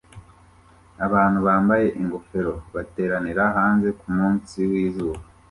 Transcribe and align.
Abantu 1.05 1.39
bambaye 1.47 1.87
ingofero 2.01 2.53
bateranira 2.75 3.43
hanze 3.57 3.87
kumunsi 3.99 4.57
wizuba 4.71 5.21